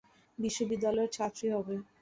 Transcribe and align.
বিশ্ববিদ্যালয়ের 0.37 1.13
ছাত্রী 1.15 1.47
হবে। 1.55 1.75